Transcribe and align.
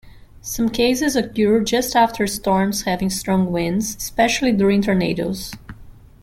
Some 0.41 0.69
cases 0.69 1.15
occur 1.15 1.63
just 1.63 1.95
after 1.95 2.25
storms 2.25 2.85
having 2.85 3.11
strong 3.11 3.51
winds, 3.51 3.95
especially 3.95 4.51
during 4.51 4.81
tornadoes. 4.81 5.53